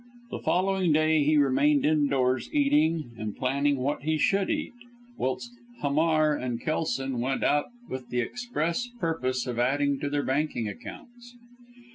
The 0.31 0.39
following 0.39 0.91
day 0.93 1.23
he 1.23 1.37
remained 1.37 1.85
indoors 1.85 2.49
eating, 2.51 3.11
and 3.19 3.37
planning 3.37 3.77
what 3.77 4.01
he 4.01 4.17
should 4.17 4.49
eat, 4.49 4.73
whilst 5.15 5.51
Hamar 5.81 6.33
and 6.35 6.59
Kelson 6.59 7.19
went 7.21 7.43
out 7.43 7.67
with 7.87 8.09
the 8.09 8.19
express 8.19 8.87
purpose 8.99 9.45
of 9.45 9.59
adding 9.59 9.99
to 9.99 10.09
their 10.09 10.23
banking 10.23 10.67
accounts. 10.67 11.35